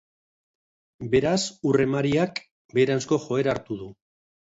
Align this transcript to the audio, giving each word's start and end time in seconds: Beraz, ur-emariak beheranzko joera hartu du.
Beraz, 1.11 1.43
ur-emariak 1.73 2.43
beheranzko 2.77 3.25
joera 3.31 3.57
hartu 3.57 3.83
du. 3.87 3.97